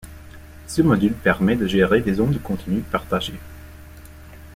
Ce 0.65 0.81
module 0.81 1.13
permet 1.13 1.55
de 1.55 1.67
gérer 1.67 2.01
des 2.01 2.15
zones 2.15 2.31
de 2.31 2.39
contenu 2.39 2.79
partagée. 2.79 3.37